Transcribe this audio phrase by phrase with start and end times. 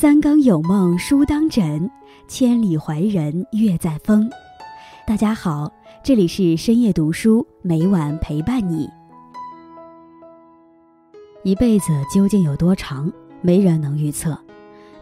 [0.00, 1.90] 三更有梦书当枕，
[2.26, 4.30] 千里怀人月在风。
[5.06, 5.70] 大家好，
[6.02, 8.88] 这里是深夜读书，每晚陪伴你。
[11.44, 13.12] 一辈子究竟有多长？
[13.42, 14.34] 没人能预测。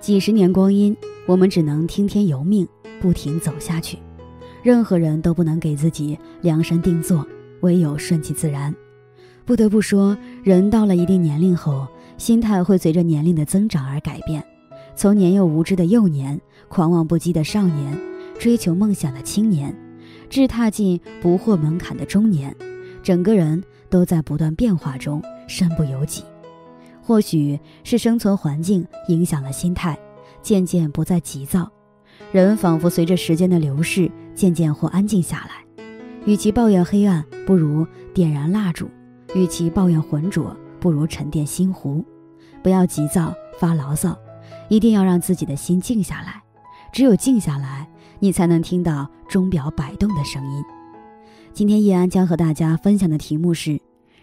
[0.00, 2.66] 几十年光阴，我们只能听天由命，
[2.98, 3.98] 不停走下去。
[4.62, 7.22] 任何人都不能给自己量身定做，
[7.60, 8.74] 唯有顺其自然。
[9.44, 11.86] 不得不说，人到了一定年龄后，
[12.16, 14.42] 心态会随着年龄的增长而改变。
[14.96, 17.96] 从年幼无知的幼年，狂妄不羁的少年，
[18.38, 19.76] 追求梦想的青年，
[20.30, 22.56] 至踏进不惑门槛的中年，
[23.02, 26.24] 整个人都在不断变化中，身不由己。
[27.02, 29.98] 或许是生存环境影响了心态，
[30.40, 31.70] 渐渐不再急躁，
[32.32, 35.84] 人仿佛随着时间的流逝，渐渐或安静下来。
[36.24, 38.86] 与其抱怨黑暗，不如点燃蜡烛；
[39.34, 42.02] 与其抱怨浑浊，不如沉淀心湖。
[42.62, 44.16] 不要急躁发牢骚。
[44.68, 46.42] 一定要让自己的心静下来，
[46.92, 50.64] 只有静下来，你才能听到钟表摆动的声音。
[51.52, 53.80] 今天叶安将和大家分享的题目是：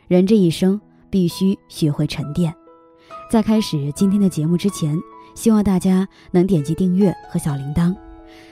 [0.07, 2.53] 人这一生必须学会沉淀。
[3.31, 4.97] 在开始今天的节目之前，
[5.33, 7.95] 希望大家能点击订阅和小铃铛，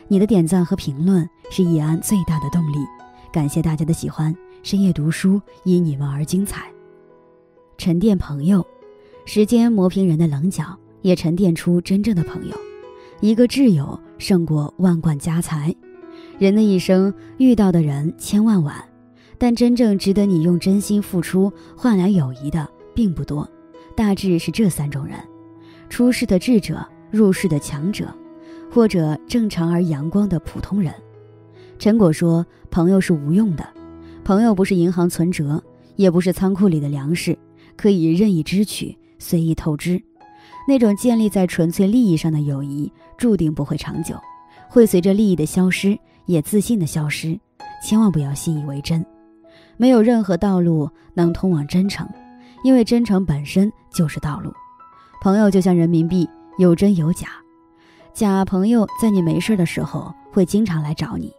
[0.08, 2.78] 你的点赞和评论是叶安最大的动力。
[3.32, 6.72] 感谢大家的喜欢，深夜读书因你们而精彩。
[7.78, 8.66] 沉淀朋友，
[9.26, 10.78] 时间磨平人的棱角。
[11.02, 12.56] 也沉淀出真正的朋友，
[13.20, 15.74] 一个挚友胜过万贯家财。
[16.38, 18.76] 人的一生遇到的人千万万，
[19.38, 23.48] 但真正值得你用真心付出换来友谊的并不多。
[23.96, 25.18] 大致是这三种人：
[25.90, 28.08] 出世的智者，入世的强者，
[28.72, 30.94] 或者正常而阳光的普通人。
[31.78, 33.68] 陈果说：“朋友是无用的，
[34.24, 35.62] 朋友不是银行存折，
[35.96, 37.38] 也不是仓库里的粮食，
[37.76, 40.02] 可以任意支取，随意透支。”
[40.68, 44.16] 那种建立在纯粹利益上的友谊，注定不会长久，
[44.70, 47.40] 会随着利益的消失，也自信的消失。
[47.84, 49.04] 千万不要信以为真，
[49.76, 52.08] 没有任何道路能通往真诚，
[52.64, 54.54] 因为真诚本身就是道路。
[55.22, 57.28] 朋友就像人民币，有真有假，
[58.14, 61.34] 假朋友在你没事的时候会经常来找你，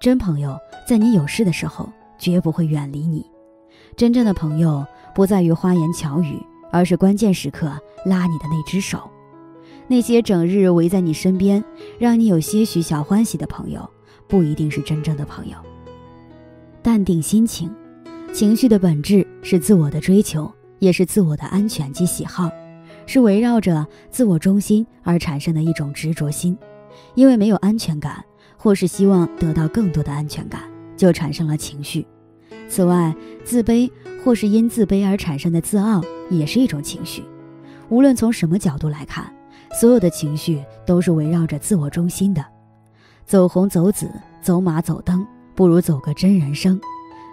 [0.00, 3.26] 真朋友在你有事的时候绝不会远离你。
[3.96, 6.40] 真正的朋友不在于花言巧语。
[6.70, 7.66] 而是关键时刻
[8.04, 9.10] 拉你的那只手，
[9.86, 11.64] 那些整日围在你身边，
[11.98, 13.88] 让你有些许小欢喜的朋友，
[14.26, 15.56] 不一定是真正的朋友。
[16.82, 17.70] 淡定心情，
[18.32, 22.50] 情绪的本质是自我的追求，也是自我的安全及喜好，
[23.06, 26.56] 是围绕着自我中心而产生的一种执着心。
[27.14, 28.24] 因为没有安全感，
[28.56, 30.62] 或是希望得到更多的安全感，
[30.96, 32.06] 就产生了情绪。
[32.68, 33.14] 此外，
[33.44, 33.90] 自卑
[34.24, 36.02] 或是因自卑而产生的自傲。
[36.30, 37.24] 也是一种情绪，
[37.88, 39.32] 无论从什么角度来看，
[39.80, 42.44] 所有的情绪都是围绕着自我中心的。
[43.24, 46.78] 走红走紫，走马走灯，不如走个真人生；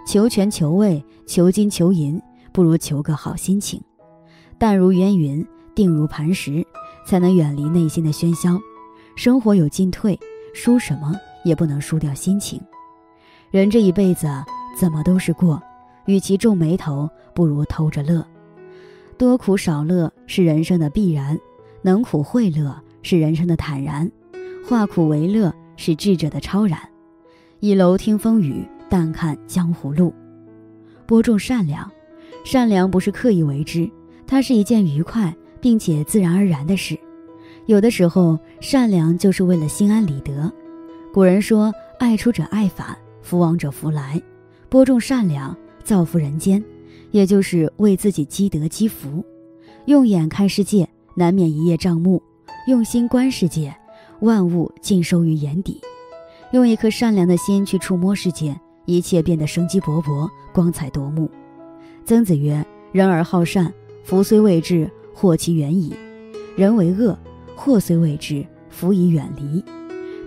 [0.06, 2.20] 求权求位，求金求银，
[2.52, 3.80] 不如求个好心情。
[4.58, 6.66] 淡如烟云，定如磐石，
[7.06, 8.58] 才能远离内心的喧嚣。
[9.14, 10.18] 生活有进退，
[10.52, 11.14] 输什么
[11.44, 12.60] 也不能输掉心情。
[13.50, 14.28] 人这一辈子
[14.78, 15.62] 怎么都是过，
[16.04, 18.22] 与其皱眉头，不如偷着乐。
[19.18, 21.38] 多苦少乐是人生的必然，
[21.80, 24.10] 能苦会乐是人生的坦然，
[24.68, 26.78] 化苦为乐是智者的超然。
[27.60, 30.12] 倚楼听风雨，淡看江湖路。
[31.06, 31.90] 播种善良，
[32.44, 33.90] 善良不是刻意为之，
[34.26, 36.98] 它是一件愉快并且自然而然的事。
[37.64, 40.52] 有的时候，善良就是为了心安理得。
[41.10, 44.20] 古人说：“爱出者爱返，福往者福来。”
[44.68, 46.62] 播种善良，造福人间。
[47.10, 49.24] 也就是为自己积德积福，
[49.86, 52.20] 用眼看世界，难免一叶障目；
[52.68, 53.74] 用心观世界，
[54.20, 55.80] 万物尽收于眼底。
[56.52, 61.30] 用一颗善良的心去触摸世界，一切变得生机勃勃、光彩夺目。
[62.04, 63.72] 曾子曰：“人而好善，
[64.04, 65.92] 福虽未至，祸其远矣；
[66.56, 67.18] 人为恶，
[67.56, 69.64] 祸虽未至，福已远离。”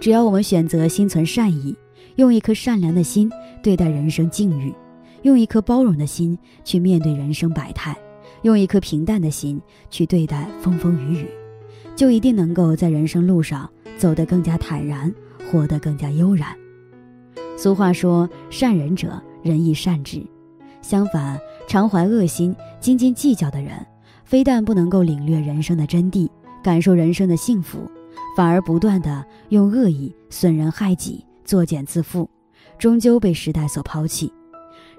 [0.01, 1.75] 只要我们选择心存善意，
[2.15, 3.29] 用一颗善良的心
[3.61, 4.73] 对待人生境遇。
[5.23, 7.95] 用一颗包容的心去面对人生百态，
[8.43, 11.27] 用一颗平淡的心去对待风风雨雨，
[11.95, 15.13] 就一定能够在人生路上走得更加坦然，
[15.51, 16.55] 活得更加悠然。
[17.57, 20.25] 俗话说：“善人者，人亦善之。”
[20.81, 21.37] 相反，
[21.67, 23.85] 常怀恶心、斤斤计较的人，
[24.23, 26.29] 非但不能够领略人生的真谛，
[26.63, 27.79] 感受人生的幸福，
[28.37, 32.25] 反而不断的用恶意损人害己、作茧自缚，
[32.77, 34.31] 终究被时代所抛弃。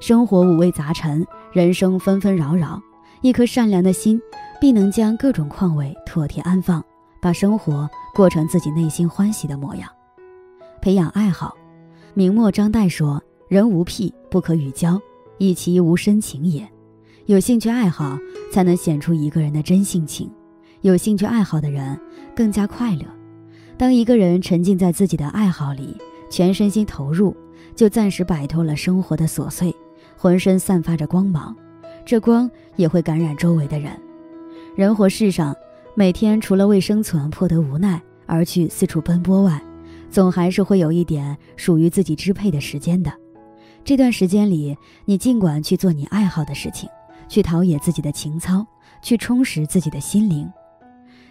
[0.00, 2.80] 生活五味杂陈，人生纷纷扰扰，
[3.20, 4.18] 一颗善良的心，
[4.58, 6.82] 必能将各种况味妥帖安放，
[7.20, 9.86] 把生活过成自己内心欢喜的模样。
[10.80, 11.54] 培养爱好，
[12.14, 14.98] 明末张岱说：“人无癖不可与交，
[15.36, 16.66] 以其无深情也。”
[17.26, 18.18] 有兴趣爱好，
[18.50, 20.30] 才能显出一个人的真性情。
[20.80, 22.00] 有兴趣爱好的人
[22.34, 23.04] 更加快乐。
[23.76, 25.94] 当一个人沉浸在自己的爱好里，
[26.30, 27.36] 全身心投入，
[27.76, 29.74] 就暂时摆脱了生活的琐碎，
[30.20, 31.56] 浑身散发着光芒，
[32.04, 33.90] 这光也会感染周围的人。
[34.76, 35.56] 人活世上，
[35.94, 39.62] 每天除了为生存迫得无奈而去四处奔波外，
[40.10, 43.10] 总还是会有一点属于自己支配的时间的。
[43.82, 44.76] 这段时间里，
[45.06, 46.86] 你尽管去做你爱好的事情。
[47.26, 48.66] 去陶冶自己的情操，
[49.00, 50.46] 去充实自己的心灵。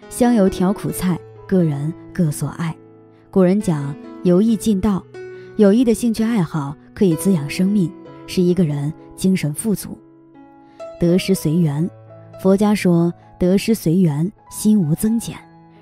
[0.08, 1.16] 香油调苦菜，
[1.46, 2.74] 个人各所爱。
[3.30, 3.94] 古人讲
[4.24, 5.04] 由易尽道，
[5.56, 7.92] 有益的兴趣爱好可以滋养生命，
[8.30, 9.98] 是一个人精神富足。
[11.00, 11.90] 得失随缘，
[12.40, 15.36] 佛家说得失随缘，心无增减。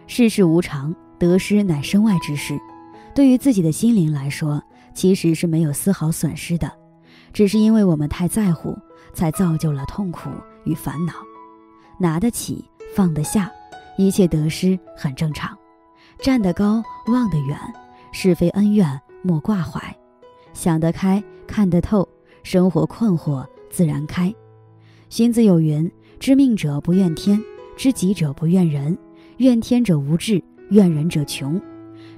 [0.06, 2.58] 世事无常，得失乃身外之事。
[3.14, 4.62] 对于自己的心灵来说，
[4.94, 6.72] 其实是没有丝毫损失的，
[7.34, 8.74] 只是因为我们太在乎。
[9.14, 10.30] 才造就了痛苦
[10.64, 11.12] 与烦恼，
[11.98, 12.64] 拿得起
[12.94, 13.50] 放得下，
[13.96, 15.56] 一切得失很正常。
[16.20, 17.58] 站得高望得远，
[18.12, 19.80] 是非恩怨莫挂怀，
[20.52, 22.08] 想得开看得透，
[22.50, 24.34] 生活困惑自然开。
[25.10, 27.38] 荀子有云：“知命者不怨天，
[27.76, 28.96] 知己者不怨人。
[29.36, 31.60] 怨天者无志，怨人者穷。”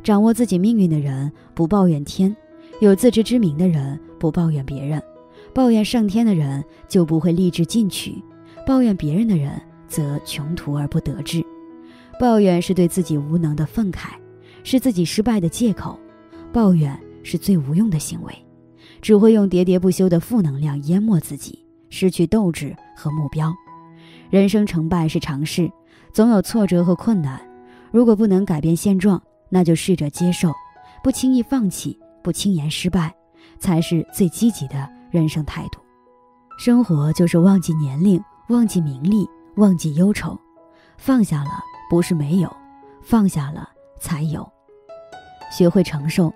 [0.04, 2.34] 掌握自己命运的人不抱怨天，
[2.80, 5.02] 有自知之明的人不抱怨别人。
[5.52, 8.22] 抱怨上天的人就不会立志进取，
[8.64, 11.44] 抱怨别人的人则穷途而不得志。
[12.20, 14.10] 抱怨是对自己无能的愤慨，
[14.62, 15.98] 是自己失败的借口。
[16.52, 18.32] 抱怨是最无用的行为，
[19.00, 23.52] 只会用喋喋不休的负能量淹没自己，失去斗志和目标。
[24.30, 25.70] 人生成败是常事，
[26.12, 27.40] 总有挫折和困难。
[27.90, 30.52] 如果不能改变现状，那就试着接受，
[31.02, 33.14] 不轻易放弃，不轻言失败，
[33.58, 34.88] 才是最积极的。
[35.10, 35.80] 人生态度，
[36.56, 40.38] 生活就是忘记年龄，忘记名利，忘记忧愁，
[40.96, 41.50] 放下了
[41.90, 42.56] 不是没有，
[43.02, 43.68] 放下了
[43.98, 44.48] 才有。
[45.50, 46.32] 学会承受，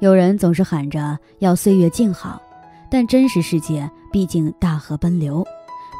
[0.00, 2.40] 有人总是喊着要岁月静好，
[2.88, 5.44] 但真实世界毕竟大河奔流，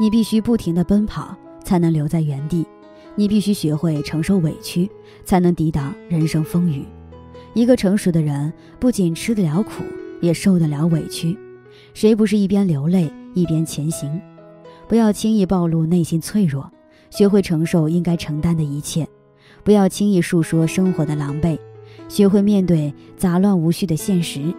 [0.00, 1.34] 你必须不停地奔跑
[1.64, 2.64] 才能留在原地，
[3.16, 4.88] 你必须学会承受委屈，
[5.24, 6.86] 才能抵挡人生风雨。
[7.54, 9.82] 一个成熟的人，不仅吃得了苦，
[10.20, 11.36] 也受得了委屈。
[11.92, 14.20] 谁不是一边流泪一边前行？
[14.86, 16.70] 不要轻易暴露内心脆弱，
[17.10, 19.04] 学会承受应该承担的一切；
[19.64, 21.58] 不要轻易诉说生活的狼狈，
[22.08, 24.54] 学会面对杂乱无序的现实；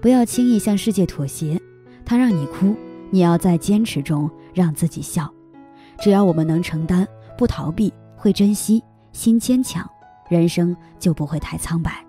[0.00, 1.60] 不要轻易向世界妥协，
[2.04, 2.74] 他让你哭，
[3.10, 5.32] 你要在坚持中让自己笑。
[6.00, 7.06] 只要我们能承担，
[7.36, 8.82] 不逃避，会珍惜，
[9.12, 9.88] 心坚强，
[10.28, 12.04] 人生就不会太苍白。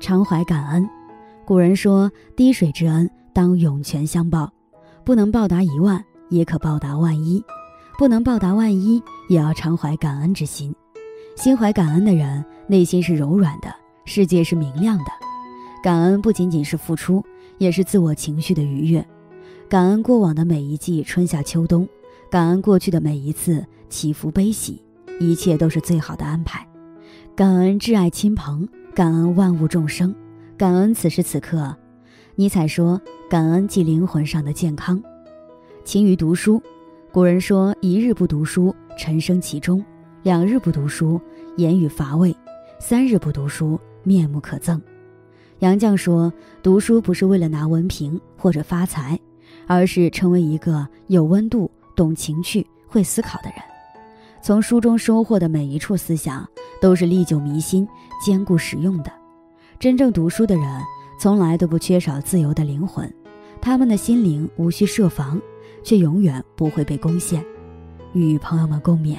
[0.00, 0.88] 常怀感恩，
[1.44, 4.52] 古人说：“滴水之恩。”当涌泉相报，
[5.04, 7.42] 不能报答一万，也可报答万一；
[7.96, 10.74] 不能报答万一，也要常怀感恩之心。
[11.34, 15.04] 心怀感恩的人，内心是柔软的，世界是明亮的。
[15.82, 17.24] 感恩不仅仅是付出，
[17.58, 19.04] 也是自我情绪的愉悦。
[19.68, 21.88] 感恩过往的每一季春夏秋冬，
[22.30, 24.82] 感恩过去的每一次起伏悲喜，
[25.18, 26.66] 一切都是最好的安排。
[27.34, 30.14] 感恩挚爱亲朋，感恩万物众生，
[30.56, 31.74] 感恩此时此刻。
[32.34, 35.02] 尼采说：“感恩即灵魂上的健康。”
[35.84, 36.62] 勤于读书，
[37.10, 39.82] 古人说：“一日不读书，沉生其中；
[40.22, 41.20] 两日不读书，
[41.56, 42.32] 言语乏味；
[42.78, 44.80] 三日不读书，面目可憎。”
[45.60, 46.32] 杨绛说
[46.62, 49.18] ：“读书不是为了拿文凭或者发财，
[49.66, 53.58] 而是成为一个有温度、懂情趣、会思考的人。
[54.42, 56.48] 从书中收获的每一处思想，
[56.80, 57.86] 都是历久弥新、
[58.24, 59.12] 坚固实用的。
[59.78, 60.64] 真正读书的人。”
[61.20, 63.08] 从来都不缺少自由的灵魂，
[63.60, 65.40] 他们的心灵无需设防，
[65.84, 67.44] 却永远不会被攻陷。
[68.12, 69.18] 与朋友们共勉。